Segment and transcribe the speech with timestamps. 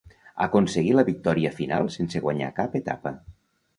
[0.45, 3.15] Aconseguí la victòria final sense guanyar cap etapa.